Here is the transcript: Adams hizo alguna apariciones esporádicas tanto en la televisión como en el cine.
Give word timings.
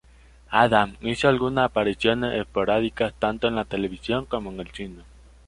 Adams 0.49 0.97
hizo 1.03 1.27
alguna 1.29 1.63
apariciones 1.65 2.33
esporádicas 2.41 3.13
tanto 3.19 3.47
en 3.47 3.55
la 3.55 3.65
televisión 3.65 4.25
como 4.25 4.49
en 4.51 4.59
el 4.61 4.71
cine. 4.71 5.03